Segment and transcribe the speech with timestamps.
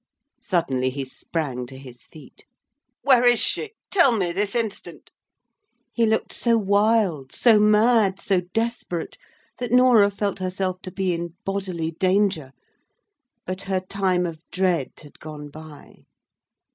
[0.41, 2.43] Suddenly he sprang to his feet.
[3.03, 3.73] "Where is she?
[3.91, 5.11] Tell me this instant."
[5.91, 9.19] He looked so wild, so mad, so desperate,
[9.59, 12.51] that Norah felt herself to be in bodily danger;
[13.45, 16.05] but her time of dread had gone by.